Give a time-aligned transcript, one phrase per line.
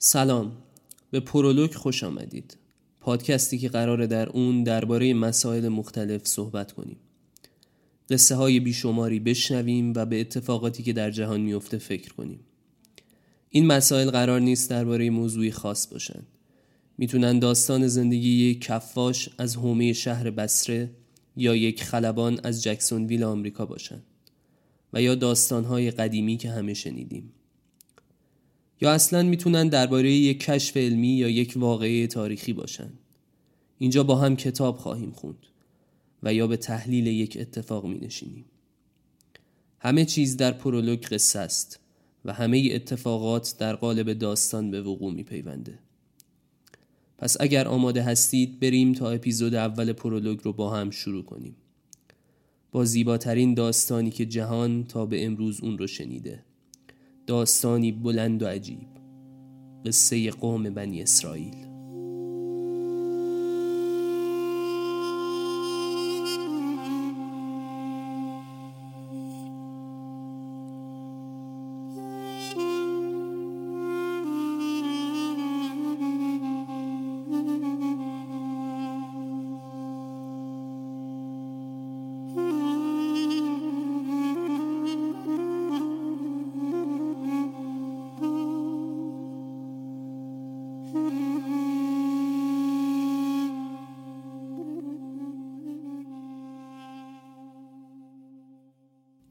[0.00, 0.52] سلام.
[1.10, 2.56] به پرولوگ خوش آمدید.
[3.00, 6.96] پادکستی که قراره در اون درباره مسائل مختلف صحبت کنیم.
[8.10, 12.40] قصه های بیشماری بشنویم و به اتفاقاتی که در جهان میفته فکر کنیم.
[13.50, 16.22] این مسائل قرار نیست درباره موضوعی خاص باشن.
[16.98, 20.90] می‌تونن داستان زندگی یک کفاش از حومه شهر بسره
[21.36, 24.02] یا یک خلبان از جکسون ویل آمریکا باشن
[24.92, 27.32] و یا داستانهای قدیمی که همه شنیدیم.
[28.80, 32.90] یا اصلا می‌تونن درباره یک کشف علمی یا یک واقعه تاریخی باشن
[33.78, 35.46] اینجا با هم کتاب خواهیم خوند
[36.22, 38.44] و یا به تحلیل یک اتفاق می نشینیم.
[39.78, 41.80] همه چیز در پرولوگ قصه است
[42.24, 45.78] و همه اتفاقات در قالب داستان به وقوع می پیونده.
[47.18, 51.56] پس اگر آماده هستید بریم تا اپیزود اول پرولوگ رو با هم شروع کنیم.
[52.72, 56.44] با زیباترین داستانی که جهان تا به امروز اون رو شنیده.
[57.28, 58.88] داستانی بلند و عجیب.
[59.86, 61.67] قصه قوم بنی اسرائیل.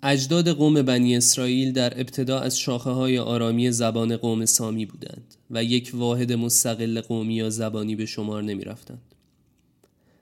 [0.09, 5.63] اجداد قوم بنی اسرائیل در ابتدا از شاخه های آرامی زبان قوم سامی بودند و
[5.63, 9.01] یک واحد مستقل قومی یا زبانی به شمار نمی رفتند.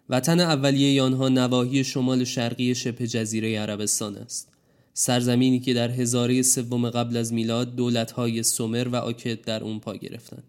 [0.09, 4.47] وطن اولیه آنها نواحی شمال شرقی شبه جزیره عربستان است.
[4.93, 9.95] سرزمینی که در هزاره سوم قبل از میلاد دولت‌های سومر و آکد در اون پا
[9.95, 10.43] گرفتند.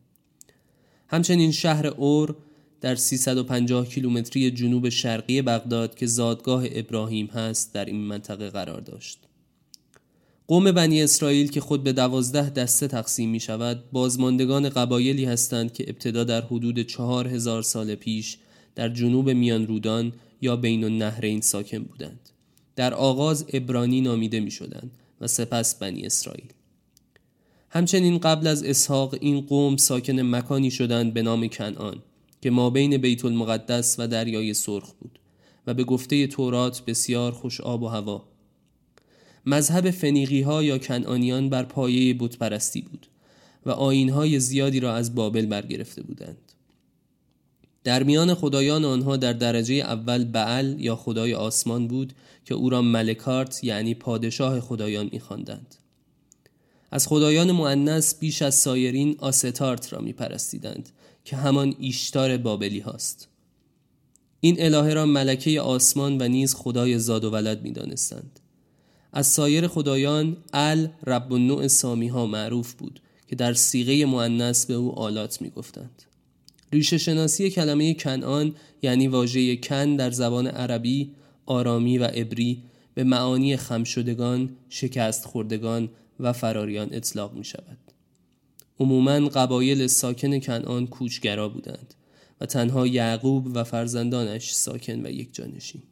[1.09, 2.37] همچنین شهر اور
[2.81, 9.26] در 350 کیلومتری جنوب شرقی بغداد که زادگاه ابراهیم هست در این منطقه قرار داشت.
[10.49, 15.85] قوم بنی اسرائیل که خود به دوازده دسته تقسیم می شود بازماندگان قبایلی هستند که
[15.89, 18.39] ابتدا در حدود چهار هزار سال پیش
[18.75, 20.13] در جنوب میان رودان
[20.43, 22.21] یا بین النهرین ساکن بودند.
[22.77, 24.91] در آغاز ابرانی نامیده می شدند
[25.21, 26.53] و سپس بنی اسرائیل.
[27.71, 32.03] همچنین قبل از اسحاق این قوم ساکن مکانی شدند به نام کنعان
[32.43, 35.19] که ما بین بیت المقدس و دریای سرخ بود
[35.67, 38.29] و به گفته تورات بسیار خوش آب و هوا
[39.47, 43.07] مذهب فنیقی ها یا کنعانیان بر پایه بتپرستی بود
[43.67, 46.53] و آین زیادی را از بابل برگرفته بودند
[47.87, 52.13] در میان خدایان آنها در درجه اول بعل یا خدای آسمان بود
[52.45, 55.75] که او را ملکارت یعنی پادشاه خدایان میخواندند.
[56.91, 60.89] از خدایان معنس بیش از سایرین آستارت را میپرستیدند
[61.25, 63.29] که همان ایشتار بابلی هاست.
[64.41, 68.41] این الهه را ملکه آسمان و نیز خدای زاد و ولد می دانستند.
[69.17, 74.75] از سایر خدایان ال رب النوع سامی ها معروف بود که در سیغه معنس به
[74.75, 76.03] او آلات می گفتند.
[76.73, 81.11] ریشه شناسی کلمه کنعان یعنی واژه کن در زبان عربی،
[81.47, 82.63] آرامی و عبری
[82.95, 85.89] به معانی خمشدگان، شکست خوردگان
[86.21, 87.79] و فراریان اطلاق می شود.
[88.81, 91.95] عموما قبایل ساکن کنعان کوچگرا بودند
[92.41, 95.83] و تنها یعقوب و فرزندانش ساکن و یک جانشین.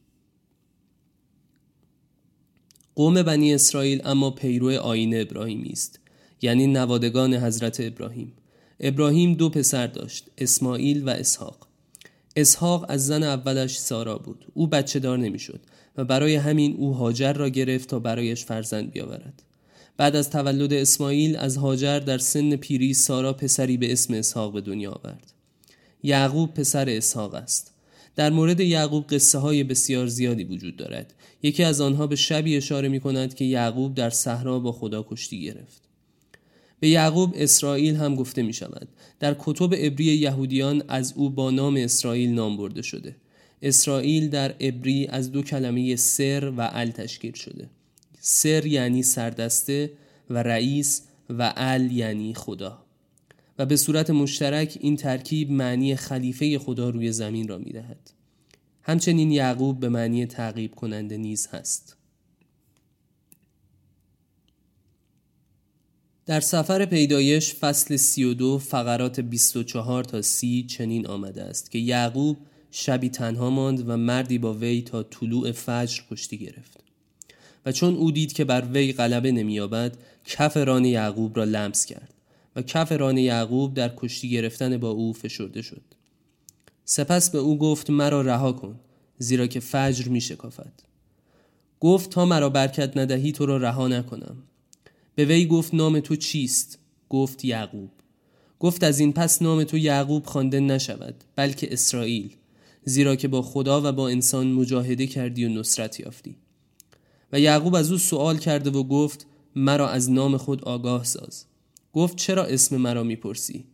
[2.95, 6.01] قوم بنی اسرائیل اما پیرو آین ابراهیمی است
[6.43, 8.33] یعنی نوادگان حضرت ابراهیم.
[8.81, 11.69] ابراهیم دو پسر داشت اسماعیل و اسحاق.
[12.37, 14.47] اسحاق از زن اولش سارا بود.
[14.55, 15.61] او بچه دار نمی‌شد
[15.97, 19.43] و برای همین او هاجر را گرفت تا برایش فرزند بیاورد.
[19.97, 24.61] بعد از تولد اسماعیل از هاجر در سن پیری سارا پسری به اسم اسحاق به
[24.61, 25.33] دنیا آورد.
[26.03, 27.74] یعقوب پسر اسحاق است.
[28.17, 31.15] در مورد یعقوب قصه های بسیار زیادی وجود دارد.
[31.43, 35.41] یکی از آنها به شبی اشاره می کند که یعقوب در صحرا با خدا کشتی
[35.43, 35.83] گرفت.
[36.81, 38.89] به یعقوب اسرائیل هم گفته می شود
[39.21, 43.17] در کتب عبری یهودیان از او با نام اسرائیل نام برده شده.
[43.63, 47.71] اسرائیل در عبری از دو کلمه سر و ال تشکیل شده.
[48.21, 49.91] سر یعنی سردسته
[50.31, 52.84] و رئیس و ال یعنی خدا.
[53.59, 58.11] و به صورت مشترک این ترکیب معنی خلیفه خدا روی زمین را می دهد.
[58.83, 61.97] همچنین یعقوب به معنی تعقیب کننده نیز هست.
[66.27, 72.37] در سفر پیدایش فصل 32 فقرات 24 تا 30 چنین آمده است که یعقوب
[72.71, 76.79] شبی تنها ماند و مردی با وی تا طلوع فجر کشتی گرفت
[77.67, 82.14] و چون او دید که بر وی غلبه نمییابد کف ران یعقوب را لمس کرد
[82.57, 85.83] و کف ران یعقوب در کشتی گرفتن با او فشرده شد.
[86.85, 88.81] سپس به او گفت مرا رها کن
[89.19, 90.73] زیرا که فجر می شکافد.
[91.81, 94.37] گفت تا مرا برکت ندهی تو را رها نکنم.
[95.15, 96.79] به وی گفت نام تو چیست؟
[97.09, 97.91] گفت یعقوب.
[98.61, 102.37] گفت از این پس نام تو یعقوب خوانده نشود بلکه اسرائیل
[102.85, 106.37] زیرا که با خدا و با انسان مجاهده کردی و نصرت یافتی.
[107.33, 109.27] و یعقوب از او سوال کرده و گفت
[109.57, 111.45] مرا از نام خود آگاه ساز.
[111.95, 113.65] گفت چرا اسم مرا می‌پرسی؟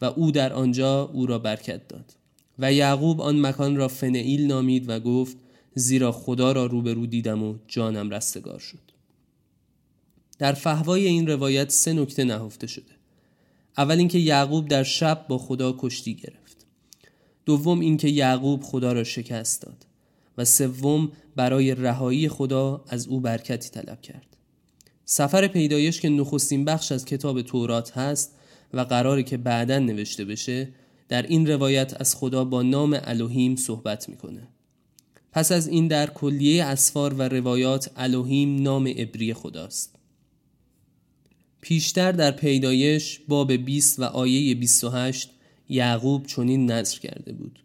[0.00, 2.12] و او در آنجا او را برکت داد.
[2.58, 5.36] و یعقوب آن مکان را فنئیل نامید و گفت
[5.74, 8.78] زیرا خدا را روبرو دیدم و جانم رستگار شد.
[10.38, 12.92] در فهوای این روایت سه نکته نهفته شده.
[13.78, 16.66] اول اینکه یعقوب در شب با خدا کشتی گرفت.
[17.46, 19.86] دوم اینکه یعقوب خدا را شکست داد.
[20.38, 24.33] و سوم برای رهایی خدا از او برکتی طلب کرد.
[25.04, 28.34] سفر پیدایش که نخستین بخش از کتاب تورات هست
[28.74, 30.68] و قراره که بعدا نوشته بشه
[31.08, 34.48] در این روایت از خدا با نام الوهیم صحبت می‌کنه.
[35.32, 39.94] پس از این در کلیه اسفار و روایات الوهیم نام عبری خداست.
[41.60, 45.30] پیشتر در پیدایش باب 20 و آیه 28
[45.68, 47.58] یعقوب چنین نظر کرده بود.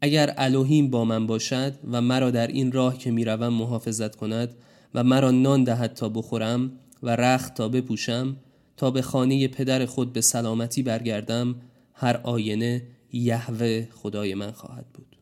[0.00, 4.54] اگر الوهیم با من باشد و مرا در این راه که می‌روم محافظت کند
[4.96, 6.72] و مرا نان دهد تا بخورم
[7.02, 8.36] و رخت تا بپوشم
[8.76, 11.54] تا به خانه پدر خود به سلامتی برگردم
[11.94, 12.82] هر آینه
[13.12, 15.16] یهوه خدای من خواهد بود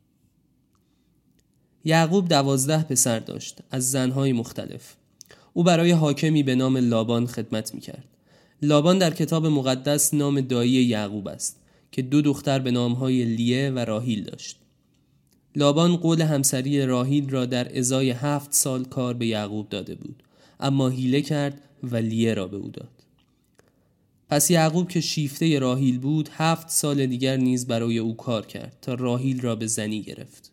[1.85, 4.95] یعقوب دوازده پسر داشت از زنهای مختلف
[5.53, 8.05] او برای حاکمی به نام لابان خدمت می کرد.
[8.63, 11.61] لابان در کتاب مقدس نام دایی یعقوب است
[11.93, 14.64] که دو دختر به نامهای لیه و راهیل داشت.
[15.57, 20.23] لابان قول همسری راهیل را در ازای هفت سال کار به یعقوب داده بود
[20.61, 22.89] اما هیله کرد و لیه را به او داد.
[24.29, 28.95] پس یعقوب که شیفته راهیل بود هفت سال دیگر نیز برای او کار کرد تا
[28.95, 30.51] راهیل را به زنی گرفت.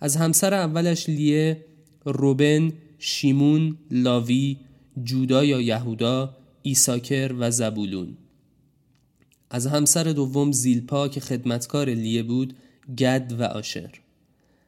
[0.00, 1.64] از همسر اولش لیه
[2.04, 4.56] روبن شیمون، لاوی،
[5.04, 8.16] جودا یا یهودا، ایساکر و زبولون
[9.50, 12.56] از همسر دوم زیلپا که خدمتکار لیه بود
[12.98, 13.90] گد و آشر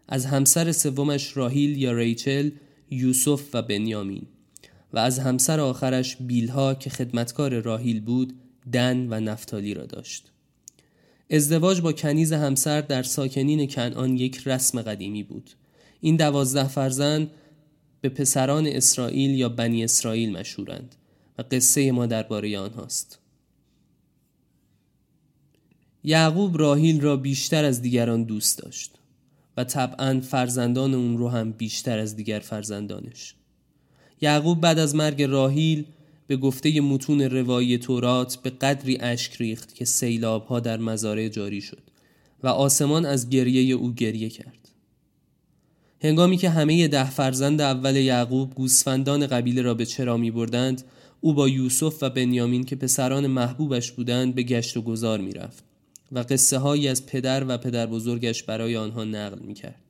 [0.08, 2.50] از همسر سومش راهیل یا ریچل
[2.90, 4.26] یوسف و بنیامین.
[4.92, 8.34] و از همسر آخرش بیلها که خدمتکار راهیل بود
[8.72, 10.32] دن و نفتالی را داشت.
[11.30, 15.50] ازدواج با کنیز همسر در ساکنین کنعان یک رسم قدیمی بود.
[16.00, 17.30] این دوازده فرزند
[18.00, 20.94] به پسران اسرائیل یا بنی اسرائیل مشهورند
[21.38, 23.18] و قصه ما درباره آنهاست.
[26.04, 28.98] یعقوب راهیل را بیشتر از دیگران دوست داشت.
[29.56, 33.34] و طبعا فرزندان اون رو هم بیشتر از دیگر فرزندانش.
[34.20, 35.84] یعقوب بعد از مرگ راهیل
[36.26, 41.60] به گفته متون روایی تورات به قدری اشک ریخت که سیلاب ها در مزارع جاری
[41.60, 41.82] شد
[42.42, 44.68] و آسمان از گریه او گریه کرد.
[46.02, 50.82] هنگامی که همه ده فرزند اول یعقوب گوسفندان قبیله را به چرا می بردند
[51.20, 55.64] او با یوسف و بنیامین که پسران محبوبش بودند به گشت و گذار می رفت
[56.12, 59.82] و قصه هایی از پدر و پدر بزرگش برای آنها نقل می کرد.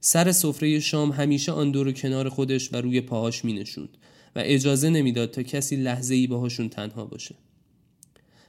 [0.00, 3.96] سر سفره شام همیشه آن دور کنار خودش و روی پاهاش می نشوند
[4.36, 7.34] و اجازه نمی‌داد تا کسی لحظه ای باهاشون تنها باشه.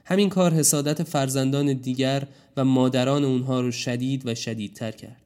[0.04, 5.22] همین کار حسادت فرزندان دیگر و مادران اونها رو شدید و شدیدتر کرد.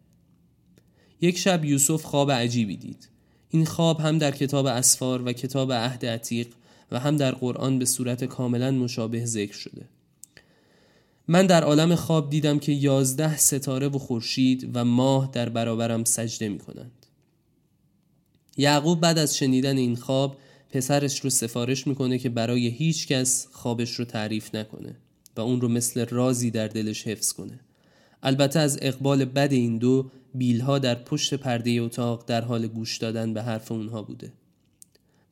[1.21, 3.09] یک شب یوسف خواب عجیبی دید
[3.51, 6.47] این خواب هم در کتاب اسفار و کتاب عهد عتیق
[6.93, 9.89] و هم در قرآن به صورت کاملا مشابه ذکر شده
[11.29, 16.49] من در عالم خواب دیدم که یازده ستاره و خورشید و ماه در برابرم سجده
[16.49, 17.07] می کنند.
[18.57, 20.37] یعقوب بعد از شنیدن این خواب
[20.71, 24.97] پسرش رو سفارش می‌کنه که برای هیچ کس خوابش رو تعریف نکنه
[25.37, 27.61] و اون رو مثل رازی در دلش حفظ کنه
[28.23, 33.35] البته از اقبال بد این دو بیلها در پشت پرده اتاق در حال گوش دادن
[33.35, 34.33] به حرف اونها بوده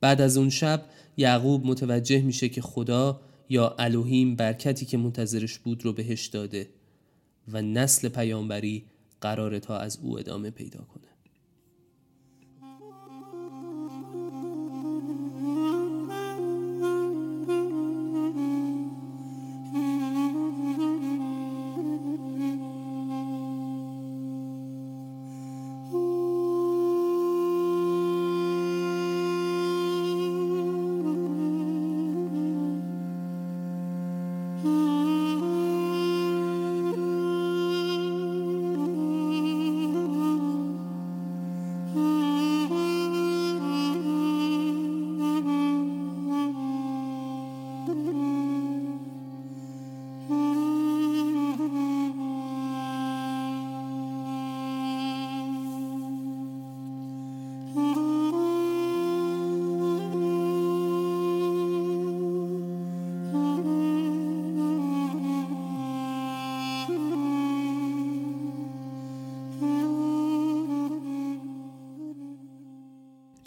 [0.01, 0.85] بعد از اون شب
[1.17, 6.69] یعقوب متوجه میشه که خدا یا الوهیم برکتی که منتظرش بود رو بهش داده
[7.49, 8.85] و نسل پیامبری
[9.21, 11.12] قراره تا از او ادامه پیدا کنه.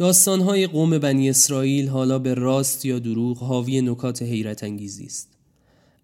[0.06, 5.30] داستانهای قوم بنی اسرائیل حالا به راست یا دروغ حاوی نکات حیرت انگیزی است.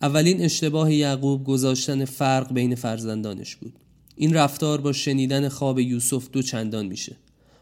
[0.02, 3.74] اولین اشتباه یعقوب گذاشتن فرق بین فرزندانش بود.
[4.16, 7.16] این رفتار با شنیدن خواب یوسف دو چندان میشه.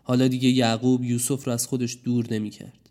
[0.04, 2.90] حالا دیگه یعقوب یوسف را از خودش دور نمی‌کرد.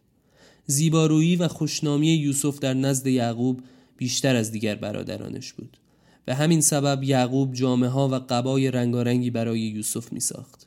[0.66, 3.60] زیبارویی و خوشنامی یوسف در نزد یعقوب
[3.96, 5.76] بیشتر از دیگر برادرانش بود.
[6.24, 10.57] به همین سبب یعقوب جامعه ها و قبای رنگارنگی برای یوسف می ساخت.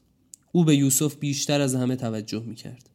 [0.51, 2.89] او به یوسف بیشتر از همه توجه می کرد.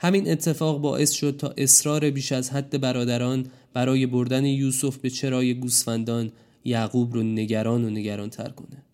[0.00, 5.54] همین اتفاق باعث شد تا اصرار بیش از حد برادران برای بردن یوسف به چرای
[5.54, 6.32] گوسفندان
[6.64, 8.84] یعقوب رو نگران و نگران تر کنه.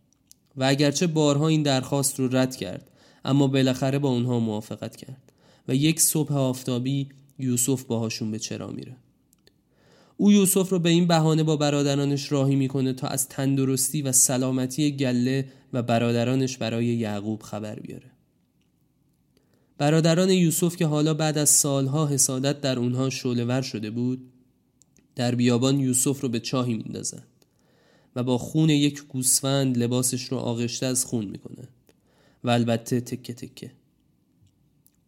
[0.56, 2.90] و اگرچه بارها این درخواست رو رد کرد
[3.24, 5.32] اما بالاخره با اونها موافقت کرد
[5.68, 7.08] و یک صبح آفتابی
[7.38, 8.96] یوسف باهاشون به چرا میره.
[10.16, 14.96] او یوسف رو به این بهانه با برادرانش راهی می‌کنه تا از تندرستی و سلامتی
[14.96, 18.10] گله و برادرانش برای یعقوب خبر بیاره.
[19.78, 24.30] برادران یوسف که حالا بعد از سالها حسادت در اونها شولور شده بود
[25.16, 27.26] در بیابان یوسف رو به چاهی میندازند
[28.16, 31.68] و با خون یک گوسفند لباسش رو آغشته از خون می‌کنه
[32.44, 33.70] و البته تکه تکه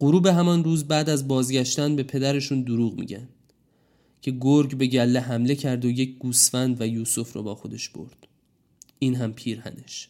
[0.00, 3.28] غروب همان روز بعد از بازگشتن به پدرشون دروغ میگن
[4.26, 8.26] که گرگ به گله حمله کرد و یک گوسفند و یوسف رو با خودش برد.
[8.98, 10.08] این هم پیرهنش.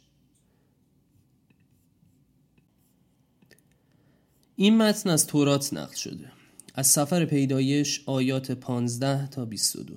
[4.57, 6.33] این متن از تورات نقل شده.
[6.75, 9.95] از سفر پیدایش آیات 15 تا 22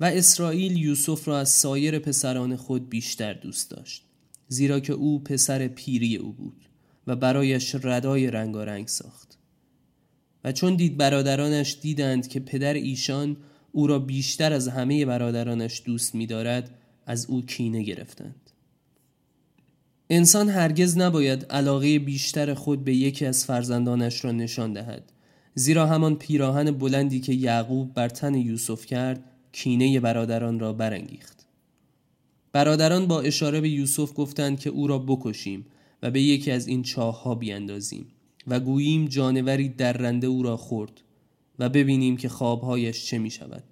[0.00, 4.04] و اسرائیل یوسف را از سایر پسران خود بیشتر دوست داشت
[4.48, 6.64] زیرا که او پسر پیری او بود
[7.06, 9.25] و برایش ردای رنگارنگ ساخت.
[10.46, 13.36] و چون دید برادرانش دیدند که پدر ایشان
[13.72, 16.70] او را بیشتر از همه برادرانش دوست می‌دارد
[17.06, 18.50] از او کینه گرفتند.
[20.10, 25.12] انسان هرگز نباید علاقه بیشتر خود به یکی از فرزندانش را نشان دهد
[25.54, 31.46] زیرا همان پیراهن بلندی که یعقوب بر تن یوسف کرد کینه برادران را برانگیخت.
[32.52, 35.66] برادران با اشاره به یوسف گفتند که او را بکشیم
[36.02, 38.06] و به یکی از این چاه ها بیاندازیم.
[38.46, 41.00] و گوییم جانوری درنده او را خورد
[41.58, 43.64] و ببینیم که خوابهایش چه می شود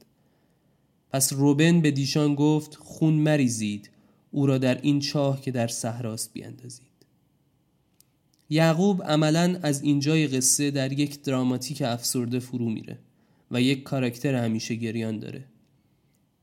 [1.11, 3.91] پس روبن به دیشان گفت خون مریزید
[4.31, 6.95] او را در این چاه که در صحراست بیاندازید
[8.51, 12.99] یعقوب عملا از اینجای قصه در یک دراماتیک افسرده فرو میره
[13.51, 15.45] و یک کاراکتر همیشه گریان داره.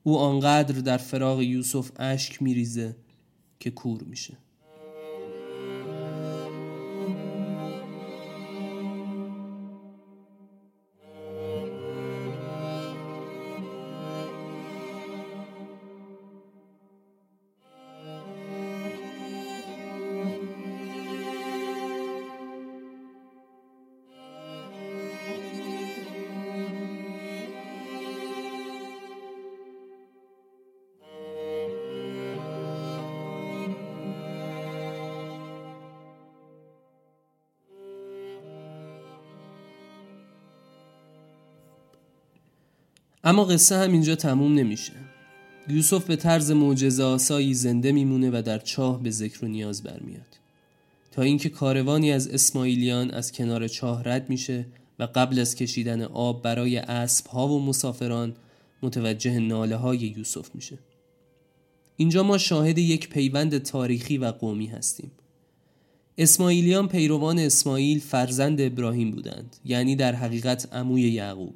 [0.02, 2.96] او آنقدر در فراغ یوسف اشک میریزه
[3.60, 4.36] که کور میشه.
[43.24, 44.92] اما قصه هم اینجا تموم نمیشه.
[45.68, 50.38] یوسف به طرز معجزه آسایی زنده میمونه و در چاه به ذکر و نیاز برمیاد.
[51.10, 54.66] تا اینکه کاروانی از اسماعیلیان از کنار چاه رد میشه
[54.98, 58.36] و قبل از کشیدن آب برای اسب ها و مسافران
[58.82, 60.78] متوجه ناله های یوسف میشه.
[61.96, 65.10] اینجا ما شاهد یک پیوند تاریخی و قومی هستیم.
[66.18, 71.54] اسماعیلیان پیروان اسماعیل فرزند ابراهیم بودند یعنی در حقیقت عموی یعقوب.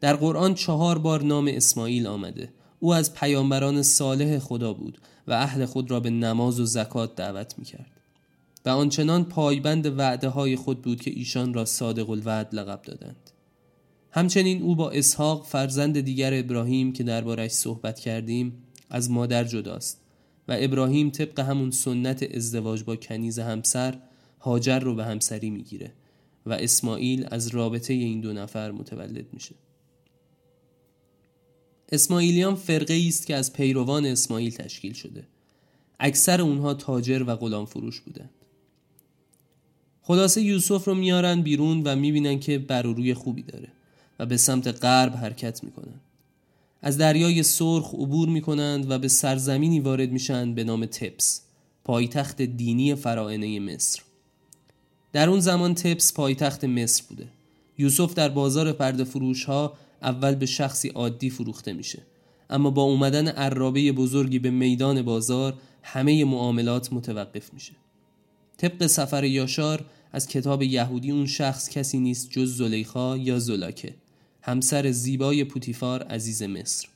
[0.00, 2.52] در قرآن چهار بار نام اسماعیل آمده.
[2.80, 7.54] او از پیامبران صالح خدا بود و اهل خود را به نماز و زکات دعوت
[7.58, 7.90] می کرد
[8.64, 13.30] و آنچنان پایبند وعده های خود بود که ایشان را صادق الوعد لقب دادند.
[14.10, 18.52] همچنین او با اسحاق فرزند دیگر ابراهیم که دربارش صحبت کردیم
[18.90, 20.00] از مادر جداست
[20.48, 23.98] و ابراهیم طبق همون سنت ازدواج با کنیز همسر
[24.40, 25.92] هاجر رو به همسری می‌گیره
[26.46, 29.54] و اسماعیل از رابطه این دو نفر متولد میشه.
[31.92, 35.24] اسماعیلیان فرقه است که از پیروان اسماعیل تشکیل شده.
[36.00, 38.30] اکثر اونها تاجر و غلام فروش بودند.
[40.02, 43.68] خلاصه یوسف رو میارن بیرون و می‌بینن که بروروی خوبی داره
[44.18, 46.00] و به سمت غرب حرکت می‌کنن.
[46.82, 51.42] از دریای سرخ عبور می‌کنند و به سرزمینی وارد میشن به نام تپس
[51.84, 54.02] پایتخت دینی فرائنه مصر.
[55.12, 57.28] در اون زمان تپس پایتخت مصر بوده.
[57.78, 59.72] یوسف در بازار پرده فروش ها
[60.02, 62.02] اول به شخصی عادی فروخته میشه.
[62.50, 67.72] اما با اومدن عرابه بزرگی به میدان بازار همه معاملات متوقف میشه.
[68.56, 73.94] طبق سفر یاشار از کتاب یهودی اون شخص کسی نیست جز زلیخا یا زلاکه
[74.42, 76.88] همسر زیبای پوتیفار عزیز مصر.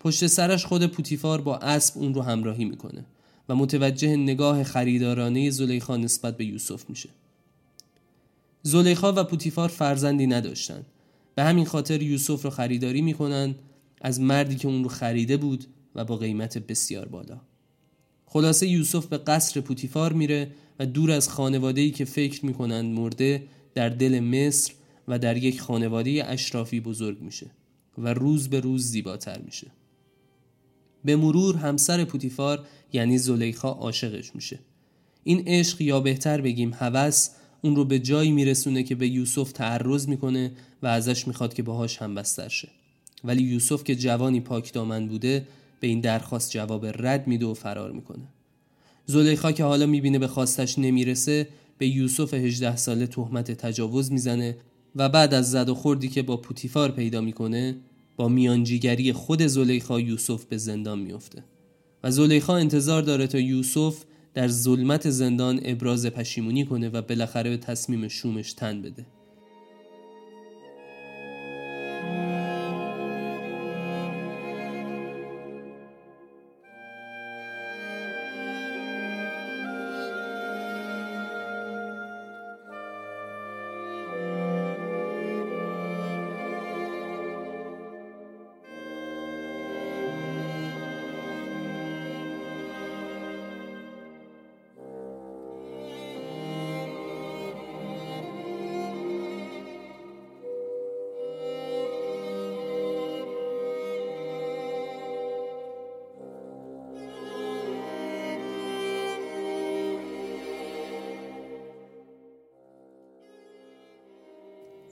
[0.00, 3.04] پشت سرش خود پوتیفار با اسب اون رو همراهی می‌کنه
[3.48, 7.08] و متوجه نگاه خریدارانه زلیخا نسبت به یوسف میشه.
[8.62, 10.86] زلیخا و پوتیفار فرزندی نداشتند
[11.34, 13.54] به همین خاطر یوسف رو خریداری می‌کنن
[14.00, 17.40] از مردی که اون رو خریده بود و با قیمت بسیار بالا.
[18.26, 23.42] خلاصه یوسف به قصر پوتیفار میره و دور از خانواده‌ای که فکر می‌کنند مرده
[23.74, 24.72] در دل مصر
[25.08, 27.50] و در یک خانواده اشرافی بزرگ میشه
[27.98, 29.66] و روز به روز زیباتر میشه.
[31.04, 34.58] به مرور همسر پوتیفار یعنی زلیخا عاشقش میشه.
[35.24, 37.28] این عشق یا بهتر بگیم هوس
[37.62, 42.02] اون رو به جایی میرسونه که به یوسف تعرض می‌کنه و ازش می‌خواد که باهاش
[42.02, 42.68] هم بستر شه.
[43.24, 45.46] ولی یوسف که جوانی پاک دامن بوده
[45.80, 48.24] به این درخواست جواب رد میده و فرار می‌کنه.
[49.06, 54.56] زلیخا که حالا می‌بینه به خواستش نمی‌رسه به یوسف 18 ساله تهمت تجاوز می‌زنه
[54.96, 57.76] و بعد از زد و خوردی که با پوتیفار پیدا می‌کنه
[58.16, 61.44] با میانجیگری خود زلیخا یوسف به زندان میفته
[62.04, 67.56] و زلیخا انتظار داره تا یوسف در ظلمت زندان ابراز پشیمونی کنه و بالاخره به
[67.56, 69.06] تصمیم شومش تن بده.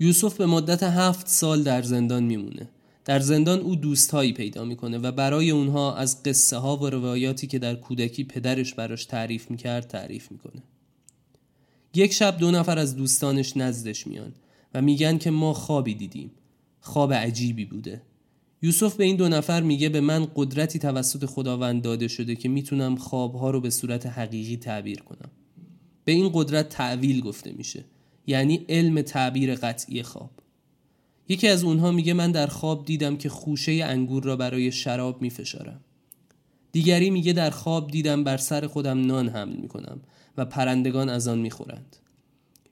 [0.01, 2.69] یوسف به مدت هفت سال در زندان میمونه.
[3.05, 7.59] در زندان او دوستهایی پیدا می‌کنه و برای اونها از قصه ها و روایاتی که
[7.59, 10.63] در کودکی پدرش براش تعریف می‌کرد تعریف می‌کنه.
[11.95, 14.33] یک شب دو نفر از دوستانش نزدش میان
[14.75, 16.31] و میگن که ما خوابی دیدیم.
[16.81, 18.03] خواب عجیبی بوده.
[18.63, 22.97] یوسف به این دو نفر میگه به من قدرتی توسط خداوند داده شده که می‌تونم
[22.97, 25.31] خوابها رو به صورت حقیقی تعبیر کنم.
[26.05, 27.85] به این قدرت تعویل گفته میشه.
[28.29, 30.31] یعنی علم تعبیر قطعی خواب.
[31.29, 35.81] یکی از اونها میگه من در خواب دیدم که خوشه انگور را برای شراب میفشارم.
[36.73, 40.01] دیگری میگه در خواب دیدم بر سر خودم نان حمل می‌کنم
[40.37, 41.97] و پرندگان از آن می‌خورند.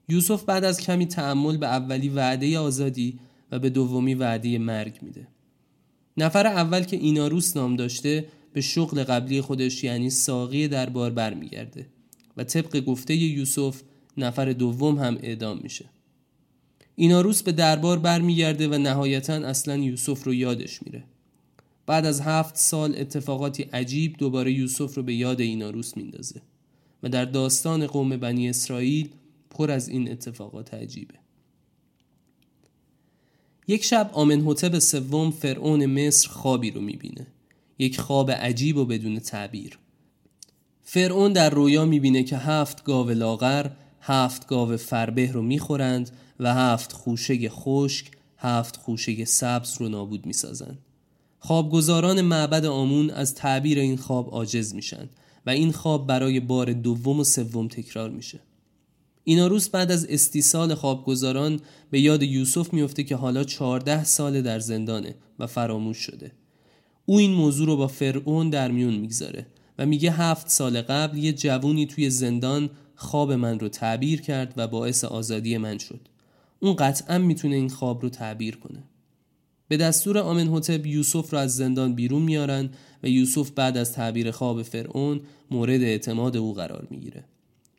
[0.09, 3.19] یوسف بعد از کمی تعمل به اولی وعده آزادی
[3.53, 5.29] و به دومی وعده مرگ میده.
[6.17, 11.87] نفر اول که ایناروس نام داشته به شغل قبلی خودش یعنی ساقی دربار برمیگرده
[12.37, 13.83] و طبق گفته یوسف
[14.17, 15.85] نفر دوم هم اعدام میشه.
[16.97, 21.05] ایناروس به دربار برمیگرده و نهایتا اصلا یوسف رو یادش میره.
[21.87, 26.41] بعد از هفت سال اتفاقاتی عجیب دوباره یوسف رو به یاد ایناروس میندازه
[27.03, 29.09] و در داستان قوم بنی اسرائیل
[29.51, 31.15] پر از این اتفاقات عجیبه.
[33.69, 37.27] یک شب آمنحتب سوم فرعون مصر خوابی رو می‌بینه.
[37.79, 39.79] یک خواب عجیب و بدون تعبیر.
[40.83, 43.71] فرعون در رویا می‌بینه که هفت گاو لاغر
[44.09, 50.79] هفت گاو فربه رو می‌خورند و هفت خوشه خشک هفت خوشه سبز رو نابود می‌سازند.
[51.39, 55.09] خوابگزاران معبد آمون از تعبیر این خواب عاجز میشن
[55.47, 58.41] و این خواب برای بار دوم و سوم تکرار میشه.
[59.27, 65.15] روز بعد از استیصال خوابگزاران به یاد یوسف میفته که حالا چهارده سال در زندانه
[65.39, 66.33] و فراموش شده.
[67.07, 69.47] او این موضوع رو با فرعون در میون می‌گذاره
[69.79, 74.69] و میگه هفت سال قبل یه جوونی توی زندان خواب من رو تعبیر کرد و
[74.69, 76.01] باعث آزادی من شد.
[76.61, 78.83] اون قطعا می‌تونه این خواب رو تعبیر کنه.
[79.69, 82.71] به دستور آمنحتب یوسف را از زندان بیرون میارن
[83.03, 87.25] و یوسف بعد از تعبیر خواب فرعون مورد اعتماد او قرار می‌گیره.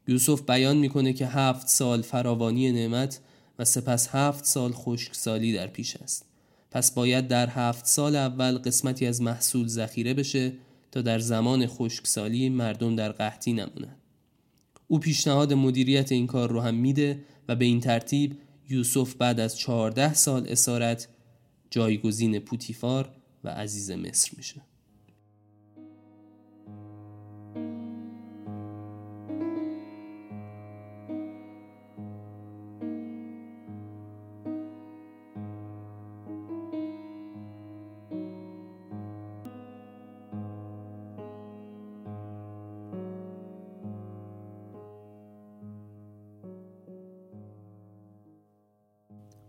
[0.07, 3.19] یوسف بیان می‌کنه که هفت سال فراوانی نعمت
[3.59, 6.25] و سپس هفت سال خشکسالی در پیش است.
[6.71, 10.53] پس باید در هفت سال اول قسمتی از محصول ذخیره بشه
[10.91, 13.97] تا در زمان خشکسالی مردم در قحطی نمونند.
[14.87, 18.37] او پیشنهاد مدیریت این کار رو هم میده و به این ترتیب
[18.69, 21.07] یوسف بعد از چهارده سال اسارت
[21.69, 23.09] جایگزین پوتیفار
[23.43, 24.61] و عزیز مصر میشه.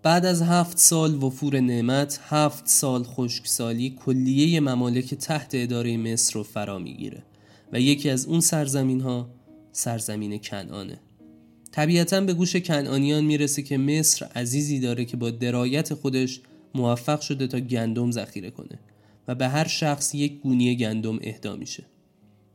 [0.09, 6.43] بعد از هفت سال وفور نعمت هفت سال خشکسالی کلیه ممالک تحت اداره مصر رو
[6.43, 7.23] فرا می‌گیره
[7.73, 9.31] و یکی از اون سرزمین ها
[9.73, 11.01] سرزمین کنعانه.
[11.73, 16.41] طبیعتا به گوش کنعانیان می‌رسه که مصر عزیزی داره که با درایت خودش
[16.75, 18.79] موفق شده تا گندم ذخیره کنه
[19.29, 21.85] و به هر شخص یک گونی گندم اهدا میشه.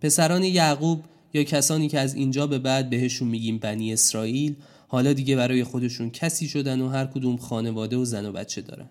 [0.02, 4.56] پسران یعقوب یا کسانی که از اینجا به بعد بهشون میگیم بنی اسرائیل
[4.88, 8.90] حالا دیگه برای خودشون کسی شدن و هر کدوم خانواده و زن و بچه دارن.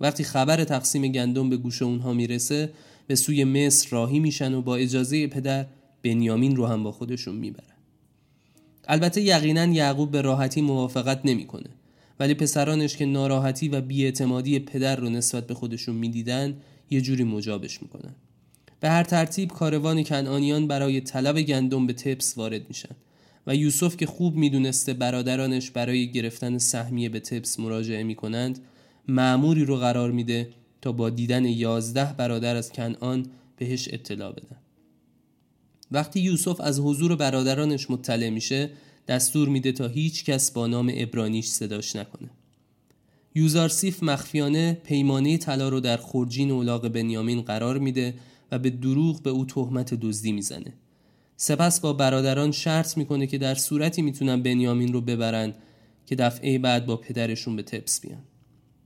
[0.00, 2.72] وقتی خبر تقسیم گندم به گوش اونها می‌رسه
[3.06, 5.66] به سوی مصر راهی میشن و با اجازه پدر
[6.02, 7.66] بنیامین رو هم با خودشون می‌برن.
[8.88, 11.70] البته یقینا یعقوب به راحتی موافقت نمی‌کنه.
[12.20, 16.56] ولی پسرانش که ناراحتی و بیاعتمادی پدر رو نسبت به خودشون می‌دیدن
[16.90, 18.14] یه جوری مجابش می‌کنن.
[18.80, 22.96] به هر ترتیب کاروان کنعانیان برای طلب گندم به تپس وارد میشن.
[23.46, 28.58] و یوسف که خوب می‌دونسته برادرانش برای گرفتن سهمیه به تپس مراجعه می‌کنند
[29.08, 30.50] معموری رو قرار میده
[30.82, 33.26] تا با دیدن یازده برادر از کنعان
[33.56, 34.56] بهش اطلاع بدن.
[35.90, 38.70] وقتی یوسف از حضور برادرانش مطلع میشه
[39.08, 42.30] دستور میده تا هیچ کس با نام ابرانیش صداش نکنه.
[43.34, 48.14] یوزارسیف مخفیانه پیمانه طلا رو در خورجین اولاغ بنیامین قرار میده
[48.52, 50.72] و به دروغ به او تهمت دزدی می‌زنه.
[51.36, 55.54] سپس با برادران شرط می‌کنه که در صورتی می‌تونن بنیامین رو ببرن
[56.06, 58.22] که دفعه بعد با پدرشون به تپس بیان.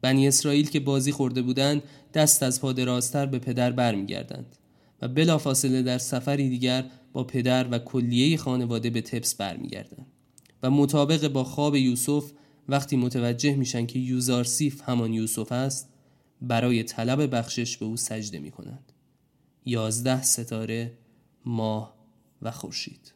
[0.01, 1.83] بنی اسرائیل که بازی خورده بودند
[2.15, 4.57] دست از پا درازتر به پدر برمیگردند
[5.03, 10.07] و بلافاصله در سفری دیگر با پدر و کلیه خانواده به تپس برمیگردند
[10.63, 12.33] و مطابق با خواب یوسف
[12.69, 15.89] وقتی متوجه میشن که یوزارسیف همان یوسف است
[16.43, 18.93] برای طلب بخشش به او سجده می‌کنند.
[19.65, 20.93] یازده ستاره
[21.45, 21.96] ماه
[22.43, 23.16] و خورشید.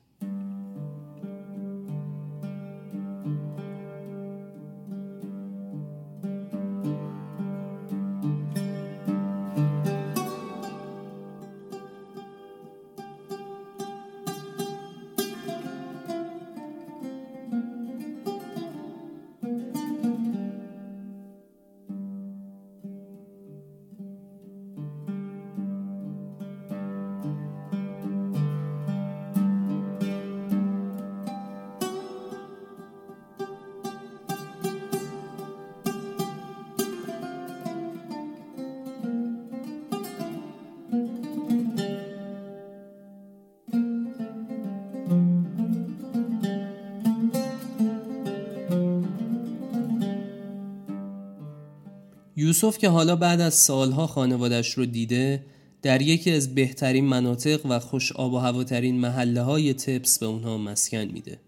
[52.40, 55.42] یوسف که حالا بعد از سالها خانوادش رو دیده
[55.83, 60.59] در یکی از بهترین مناطق و خوش آب و هواترین محله های تپس به اونها
[60.59, 61.38] مسکن میده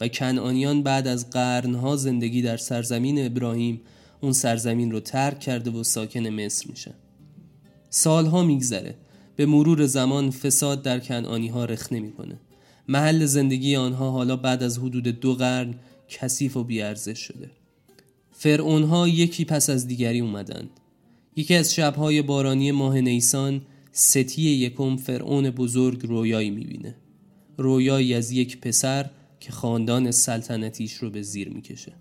[0.00, 3.80] و کنعانیان بعد از قرنها زندگی در سرزمین ابراهیم
[4.20, 6.94] اون سرزمین رو ترک کرده و ساکن مصر میشن.
[7.90, 8.94] سالها میگذره.
[9.36, 12.40] به مرور زمان فساد در کنعانی ها رخ نمی‌کنه
[12.88, 15.74] محل زندگی آنها حالا بعد از حدود دو قرن
[16.08, 17.59] کثیف و بیارزش شده.
[18.42, 20.70] فرعون ها یکی پس از دیگری اومدند
[21.36, 26.94] یکی از شبهای بارانی ماه نیسان ستی یکم فرعون بزرگ رویایی می‌بینه
[27.56, 31.92] رویایی از یک پسر که خاندان سلطنتیش رو به زیر می‌کشه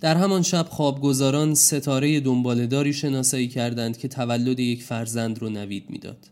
[0.00, 6.26] در همان شب خوابگزاران ستاره دنبالداری شناسایی کردند که تولد یک فرزند رو نوید می‌داد.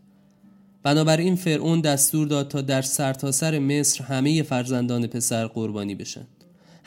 [0.83, 6.27] بنابراین فرعون دستور داد تا در سرتاسر سر مصر همه فرزندان پسر قربانی بشن.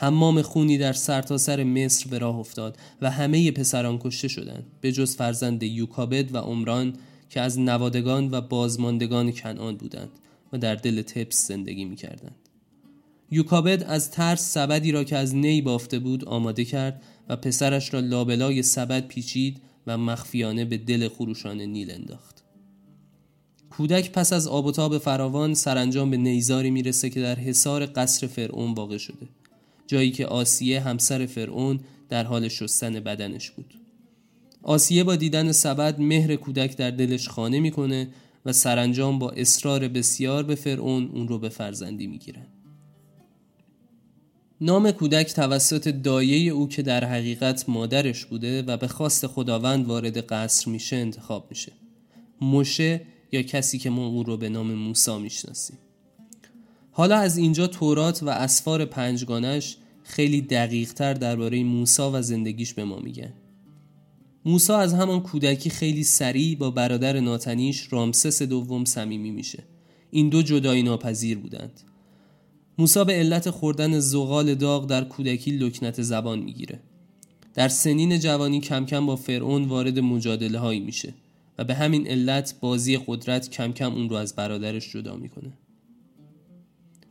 [0.02, 4.92] حمام خونی در سرتاسر سر مصر به راه افتاد و همه پسران کشته شدند به
[4.92, 6.94] جز فرزند یوکابد و عمران
[7.30, 10.10] که از نوادگان و بازماندگان کنعان بودند
[10.52, 12.34] و در دل تپس زندگی می کردند.
[13.30, 18.00] یوکابد از ترس سبدی را که از نی بافته بود آماده کرد و پسرش را
[18.00, 22.42] لابلای سبد پیچید و مخفیانه به دل خروشان نیل انداخت.
[23.70, 28.26] کودک پس از آب و تاب فراوان سرانجام به نیزاری می‌رسه که در حصار قصر
[28.26, 29.28] فرعون واقع شده.
[29.92, 33.74] جایی که آسیه همسر فرعون در حال شستن بدنش بود.
[34.62, 38.08] آسیه با دیدن سبد مهر کودک در دلش خانه می‌کنه
[38.46, 42.46] و سرانجام با اصرار بسیار به فرعون اون رو به فرزندی می‌گیرن.
[44.60, 50.18] نام کودک توسط دایه او که در حقیقت مادرش بوده و به خواست خداوند وارد
[50.18, 51.72] قصر میشه انتخاب میشه.
[52.40, 53.00] مشه
[53.32, 55.78] یا کسی که ما او رو به نام موسا می‌شناسیم.
[56.94, 62.98] حالا از اینجا تورات و اسفار پنجگانش خیلی دقیقتر درباره موسا و زندگیش به ما
[62.98, 63.32] میگن
[64.44, 69.62] موسا از همان کودکی خیلی سریع با برادر ناتنیش رامسس دوم صمیمی میشه.
[70.10, 71.80] این دو جدایی ناپذیر بودند.
[72.78, 76.80] موسا به علت خوردن زغال داغ در کودکی لکنت زبان می‌گیره.
[77.54, 81.14] در سنین جوانی کم کم با فرعون وارد مجادله هایی میشه
[81.58, 85.52] و به همین علت بازی قدرت کم کم اون رو از برادرش جدا می‌کنه.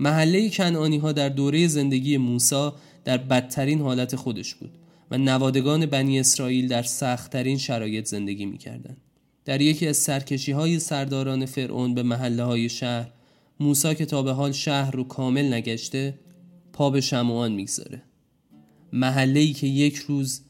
[0.02, 2.70] محله کنعانی ها در دوره زندگی موسی
[3.04, 4.72] در بدترین حالت خودش بود
[5.12, 8.98] و نوادگان بنی اسرائیل در سختترین شرایط زندگی می‌کردند.
[9.46, 13.12] در یکی از سرکشی های سرداران فرعون به محله های شهر
[13.60, 16.20] موسا که تا به حال شهر رو کامل نگشته
[16.74, 18.02] پا به شمعان می‌گذاره
[18.94, 20.42] محله که یک روز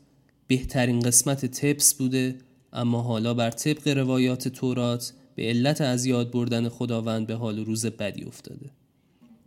[0.48, 2.36] بهترین قسمت تپس بوده
[2.74, 7.86] اما حالا بر طبق روایات تورات به علت از یاد بردن خداوند به حال روز
[7.86, 8.81] بدی افتاده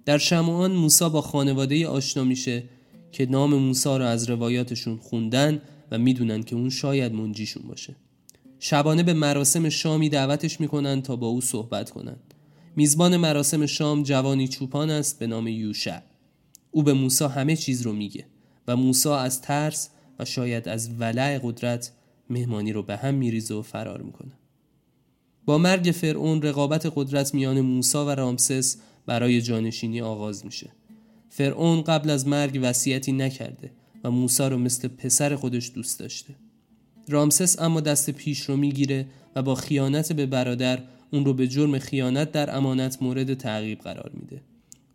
[0.05, 2.63] در شمعان موسا با خانواده آشنا میشه
[3.13, 7.97] که نام موسا را از روایاتشون خوندن و می‌دونن که اون شاید منجیشون باشه.
[8.59, 12.35] شبانه به مراسم شامی دعوتش می‌کنن تا با او صحبت کنند.
[12.77, 15.99] میزبان مراسم شام جوانی چوپان است به نام یوشع.
[16.71, 18.27] او به موسی همه چیز رو میگه
[18.69, 19.89] و موسی از ترس
[20.19, 21.93] و شاید از ولع قدرت
[22.31, 24.33] مهمانی رو به هم میریزه و فرار می‌کنه.
[25.45, 30.71] با مرگ فرعون رقابت قدرت میان موسی و رامسس برای جانشینی آغاز میشه.
[31.29, 33.71] فرعون قبل از مرگ وصیتی نکرده
[34.05, 36.35] و موسی رو مثل پسر خودش دوست داشته.
[37.09, 41.79] رامسس اما دست پیش رو می‌گیره و با خیانت به برادر اون رو به جرم
[41.79, 44.43] خیانت در امانت مورد تعقیب قرار میده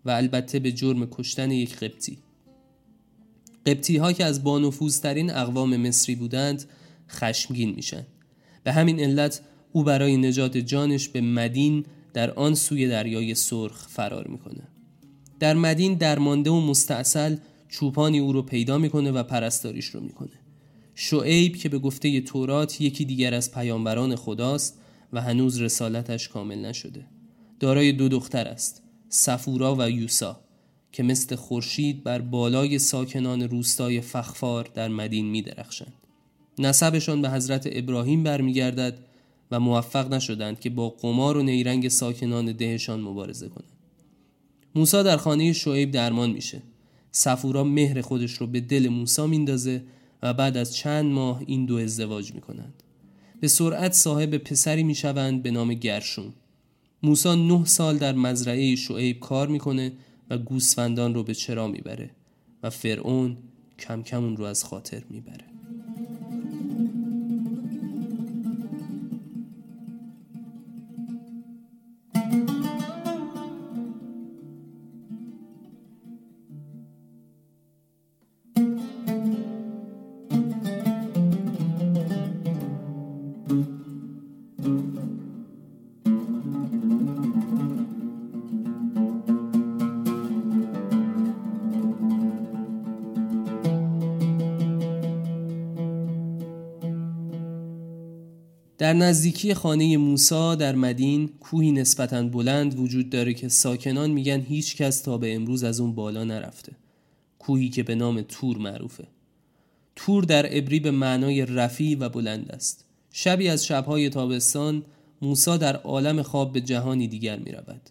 [0.06, 2.18] و البته به جرم کشتن یک قبطی.
[3.66, 6.64] قبطی ها که از بانفوذترین اقوام مصری بودند
[7.10, 8.06] خشمگین میشن.
[8.64, 9.42] به همین علت
[9.72, 14.68] او برای نجات جانش به مدین در آن سوی دریای سرخ فرار می‌کنه.
[15.40, 17.36] در مدین درمانده و مستاصل
[17.70, 20.40] چوپانی او رو پیدا می‌کنه و پرستاریش رو می‌کنه.
[20.96, 24.80] شعیب که به گفته تورات یکی دیگر از پیامبران خداست
[25.14, 27.06] و هنوز رسالتش کامل نشده.
[27.60, 30.40] دارای دو دختر است سفورا و یوسا
[30.92, 35.94] که مثل خورشید بر بالای ساکنان روستای فخفار در مدین می درخشند.
[36.60, 38.98] نسبشان به حضرت ابراهیم برمیگردد
[39.52, 43.74] و موفق نشدند که با قمار و نیرنگ ساکنان دهشان مبارزه کنند.
[44.76, 46.62] موسا در خانه شعیب درمان میشه.
[47.12, 49.84] سفورا مهر خودش رو به دل موسا میندازه
[50.24, 52.84] و بعد از چند ماه این دو ازدواج می‌کنند.
[53.40, 56.34] به سرعت صاحب پسری می‌شوند به نام گرشون.
[57.04, 59.92] موسا نه سال در مزرعه شعیب کار می‌کنه
[60.30, 62.10] و گوسفندان رو به چرا می‌بره
[62.64, 63.38] و فرعون
[63.80, 65.46] کم کم اون رو از خاطر می‌بره
[98.90, 104.76] در نزدیکی خانه موسا در مدین کوهی نسبتا بلند وجود داره که ساکنان میگن هیچ
[104.76, 106.72] کس تا به امروز از اون بالا نرفته
[107.40, 109.08] کوهی که به نام تور معروفه
[109.96, 114.84] تور در عبری به معنای رفی و بلند است شبی از شبهای تابستان
[115.22, 117.90] موسا در عالم خواب به جهانی دیگر می رود.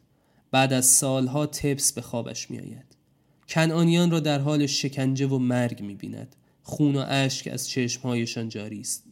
[0.51, 2.97] بعد از سالها تپس به خوابش می آید.
[3.49, 6.37] کنعانیان را در حال شکنجه و مرگ می بیند.
[6.63, 9.08] خون و اشک از چشمهایشان جاری است.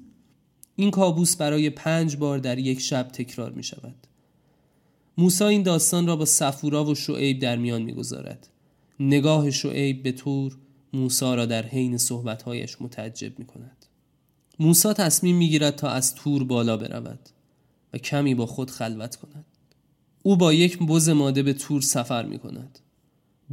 [0.76, 3.94] این کابوس برای پنج بار در یک شب تکرار می شود.
[5.18, 8.48] موسا این داستان را با سفورا و شعیب در میان می‌گذارد.
[9.00, 10.56] نگاه شعیب به طور
[10.92, 13.86] موسا را در حین صحبتهایش متعجب می کند.
[14.58, 17.18] موسا تصمیم می گیرد تا از تور بالا برود
[17.92, 19.44] و کمی با خود خلوت کند.
[20.22, 22.78] او با یک بز ماده به تور سفر می کند.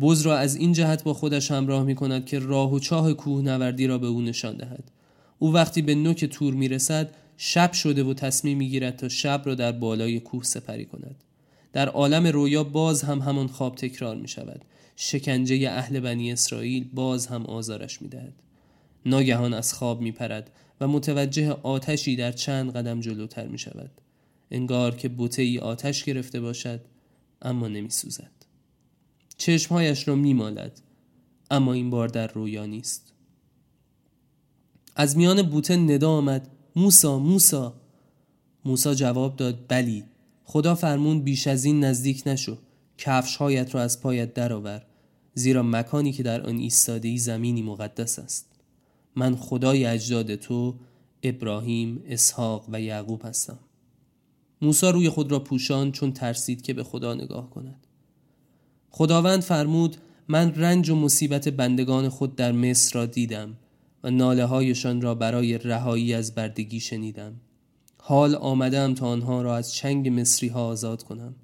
[0.02, 3.42] بز را از این جهت با خودش همراه می کند که راه و چاه کوه
[3.42, 4.92] نوردی را به او نشان دهد
[5.40, 9.72] او وقتی به نوک تور می‌رسد شب شده و تصمیم می‌گیرد تا شب را در
[9.72, 11.24] بالای کوه سپری کند.
[11.74, 14.62] در عالم رویا باز هم همان خواب تکرار می شود
[14.96, 18.34] شکنجه اهل بنی اسرائیل باز هم آزارش می دهد.
[19.06, 20.50] ناگهان از خواب می پرد
[20.82, 23.92] و متوجه آتشی در چند قدم جلوتر می شود
[24.52, 26.82] انگار که بوته ای آتش گرفته باشد
[27.42, 28.32] اما نمی سوزد
[29.38, 30.82] چشمهایش را می مالد
[31.52, 33.13] اما این بار در رویا نیست.
[34.96, 36.50] از میان بوته ندا آمد.
[36.76, 37.74] موسا موسا.
[38.66, 40.04] موسا جواب داد بلی.
[40.44, 42.58] خدا فرمون بیش از این نزدیک نشو.
[42.98, 44.86] کفشهایت را از پایت درآور.
[45.34, 48.46] زیرا مکانی که در آن ایستاده ای زمینی مقدس است.
[49.16, 50.76] من خدای اجداد تو
[51.24, 53.60] ابراهیم اسحاق و یعقوب هستم.
[54.62, 57.88] موسا روی خود را پوشان چون ترسید که به خدا نگاه کند.
[58.90, 63.58] خداوند فرمود من رنج و مصیبت بندگان خود در مصر را دیدم.
[64.04, 67.34] و ناله هایشان را برای رهایی از بردگی شنیدم
[67.98, 71.36] حال آمدم تا آنها را از چنگ مصری ها آزاد کنم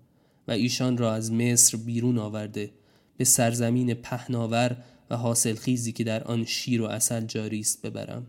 [0.47, 2.71] و ایشان را از مصر بیرون آورده
[3.17, 4.77] به سرزمین پهناور
[5.09, 8.27] و حاصلخیزی که در آن شیر و اصل جاری است ببرم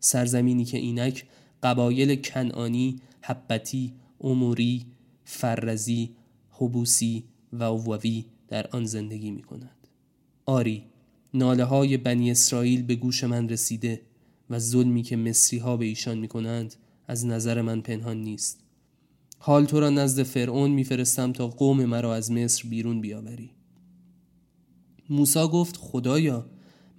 [0.00, 1.24] سرزمینی که اینک
[1.62, 4.86] قبایل کنعانی، حبتی، اموری،
[5.24, 6.16] فرزی،
[6.50, 9.88] حبوسی و اووی در آن زندگی می کند.
[10.46, 10.84] آری
[11.34, 14.02] ناله های بنی اسرائیل به گوش من رسیده
[14.50, 16.74] و ظلمی که مصری ها به ایشان می کنند
[17.08, 18.60] از نظر من پنهان نیست.
[19.38, 23.50] حال تو را نزد فرعون میفرستم تا قوم مرا از مصر بیرون بیاوری.
[25.10, 26.46] موسا گفت خدایا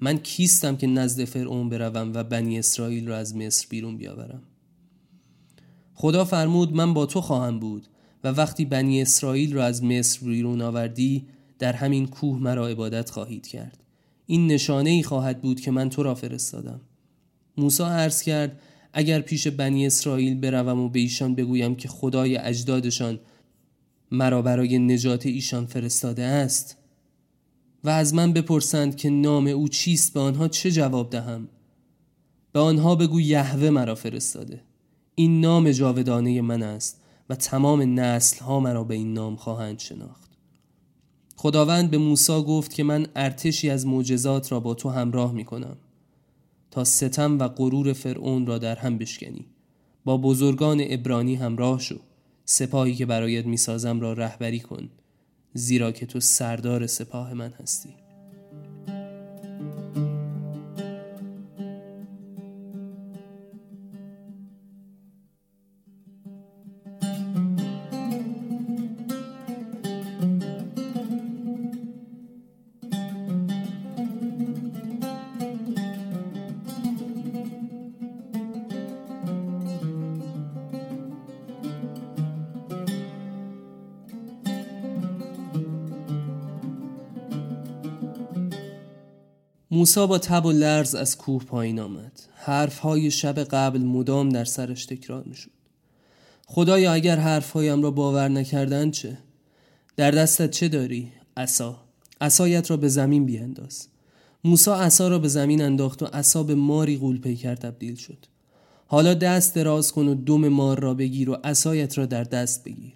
[0.02, 4.44] من کیستم که نزد فرعون بروم و بنی اسرائیل را از مصر بیرون بیاورم؟
[5.94, 7.88] خدا فرمود من با تو خواهم بود
[8.24, 11.28] و وقتی بنی اسرائیل را از مصر بیرون آوردی
[11.60, 13.84] در همین کوه مرا عبادت خواهید کرد.
[14.26, 16.82] این نشانه ای خواهد بود که من تو را فرستادم.
[17.58, 18.60] موسی عرض کرد
[18.94, 23.20] اگر پیش بنی اسرائیل بروم و به ایشان بگویم که خدای اجدادشان
[24.12, 26.78] مرا برای نجات ایشان فرستاده است
[27.84, 31.48] و از من بپرسند که نام او چیست به آنها چه جواب دهم؟
[32.52, 34.62] به آنها بگو یهوه مرا فرستاده.
[35.16, 40.33] این نام جاودانه من است و تمام نسل ها مرا به این نام خواهند شناخت.
[41.44, 45.78] خداوند به موسی گفت که من ارتشی از معجزات را با تو همراه می کنم
[46.72, 49.46] تا ستم و غرور فرعون را در هم بشکنی.
[50.06, 51.96] با بزرگان ابرانی همراه شو.
[52.46, 54.90] سپاهی که برایت می‌سازم را رهبری کن
[55.54, 58.03] زیرا که تو سردار سپاه من هستی.
[89.84, 92.12] موسا با تب و لرز از کوه پایین آمد.
[92.36, 95.52] حرفهای شب قبل مدام در سرش تکرار می شد
[96.48, 99.18] خدایا اگر حرفهایم را باور نکردن چه؟
[99.96, 101.82] در دستت چه داری؟ عصا.
[102.22, 103.88] عصایت را به زمین بیانداز.
[104.44, 108.26] موسا عصا را به زمین انداخت و عصا به ماری غول پیکر تبدیل شد.
[108.88, 112.94] حالا دست دراز کن و دم مار را بگیر و عصایت را در دست بگیر.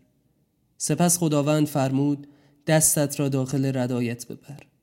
[0.78, 2.28] سپس خداوند فرمود
[2.68, 4.77] دستت را داخل ردایت ببر.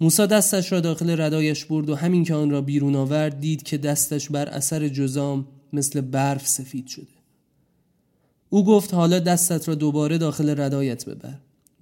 [0.00, 3.78] موسا دستش را داخل ردایش برد و همین که آن را بیرون آورد دید که
[3.78, 7.06] دستش بر اثر جزام مثل برف سفید شده.
[8.48, 11.34] او گفت حالا دستت را دوباره داخل ردایت ببر.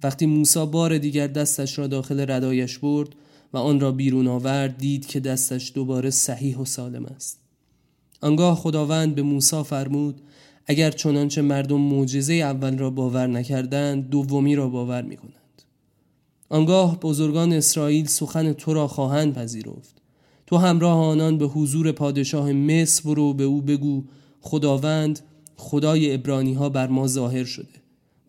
[0.03, 3.09] وقتی موسا بار دیگر دستش را داخل ردایش برد
[3.53, 7.39] و آن را بیرون آورد دید که دستش دوباره صحیح و سالم است.
[8.21, 10.21] آنگاه خداوند به موسا فرمود
[10.65, 15.38] اگر چنانچه مردم معجزه اول را باور نکردند دومی را باور می‌کنند.
[16.49, 19.99] آنگاه بزرگان اسرائیل سخن تو را خواهند پذیرفت.
[20.47, 24.03] تو همراه آنان به حضور پادشاه مصر برو به او بگو
[24.41, 25.19] خداوند
[25.55, 27.79] خدای ابرانی ها بر ما ظاهر شده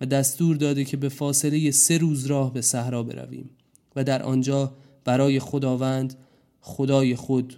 [0.00, 3.50] و دستور داده که به فاصله سه روز راه به صحرا برویم
[3.96, 4.72] و در آنجا
[5.04, 6.14] برای خداوند
[6.60, 7.56] خدای خود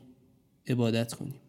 [0.66, 1.41] عبادت کنیم.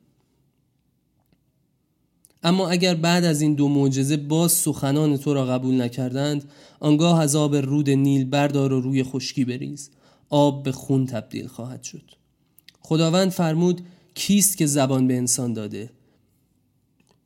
[2.43, 6.43] اما اگر بعد از این دو معجزه باز سخنان تو را قبول نکردند
[6.79, 9.89] آنگاه از آب رود نیل بردار و روی خشکی بریز.
[10.29, 12.11] آب به خون تبدیل خواهد شد.
[12.81, 13.81] خداوند فرمود
[14.15, 15.89] کیست که زبان به انسان داده؟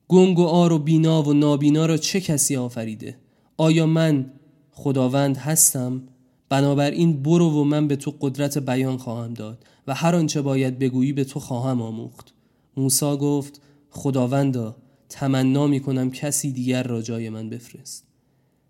[0.08, 3.18] گنگ و آر و بینا و نابینا را چه کسی آفریده؟
[3.58, 4.32] آیا من
[4.72, 6.04] خداوند هستم؟
[6.50, 11.14] بنابراین برو و من به تو قدرت بیان خواهم داد و هر آنچه باید بگویی
[11.14, 12.34] به تو خواهم آموخت.
[12.78, 14.76] موسی گفت خداوندا
[15.10, 18.08] تمنا می کنم کسی دیگر را جای من بفرست.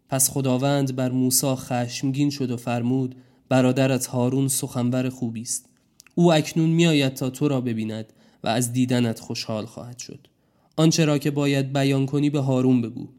[0.09, 3.15] پس خداوند بر موسی خشمگین شد و فرمود
[3.49, 5.69] برادرت هارون سخنور خوبی است.
[6.15, 8.13] او اکنون میآید تا تو را ببیند
[8.43, 10.27] و از دیدنت خوشحال خواهد شد.
[10.75, 13.09] آنچه را که باید بیان کنی به هارون بگو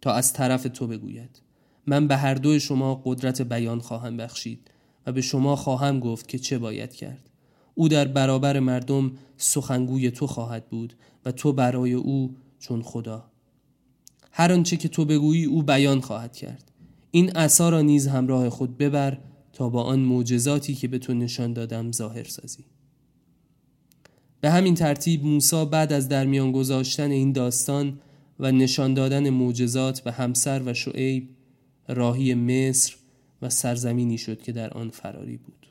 [0.00, 1.42] تا از طرف تو بگوید.
[1.86, 4.70] من به هر دو شما قدرت بیان خواهم بخشید
[5.06, 7.30] و به شما خواهم گفت که چه باید کرد.
[7.74, 13.24] او در برابر مردم سخنگوی تو خواهد بود و تو برای او چون خدا.
[14.32, 16.70] هر آنچه که تو بگویی او بیان خواهد کرد.
[17.10, 19.18] این عصا را نیز همراه خود ببر
[19.52, 22.64] تا با آن معجزاتی که به تو نشان دادم ظاهر سازی.
[24.40, 28.00] به همین ترتیب موسی بعد از در میان گذاشتن این داستان
[28.40, 31.28] و نشان دادن معجزات به همسر و شعیب
[31.88, 32.96] راهی مصر
[33.42, 35.67] و سرزمینی شد که در آن فراری بود.